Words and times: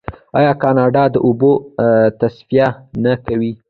آیا 0.37 0.53
کاناډا 0.63 1.03
د 1.13 1.15
اوبو 1.27 1.51
تصفیه 2.19 2.67
نه 3.03 3.13
کوي؟ 3.25 3.51